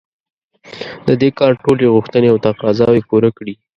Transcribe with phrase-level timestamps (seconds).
[1.07, 3.53] د دې کار ټولې غوښتنې او تقاضاوې پوره کړي.